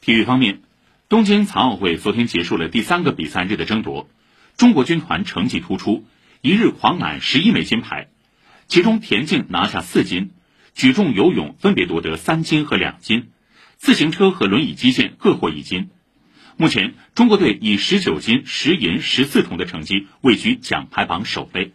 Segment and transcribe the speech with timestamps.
[0.00, 0.62] 体育方面
[1.08, 4.08] 东京残奥会昨天结束了第三个比赛日的争夺
[4.56, 6.04] 中国军团成绩突出
[6.40, 8.08] 一日狂揽十一枚金牌
[8.66, 10.30] 其中田径拿下四金
[10.74, 13.30] 举重游泳分别夺得三金和两金
[13.76, 15.88] 自行车和轮椅击剑各获一金。
[16.56, 21.72] 目前中国队以十九金十银十四铜的成绩位居奖牌榜首位。